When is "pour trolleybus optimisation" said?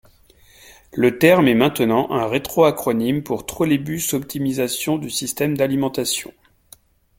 3.21-4.97